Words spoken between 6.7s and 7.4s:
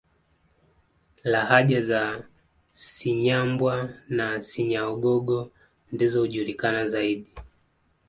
zaidi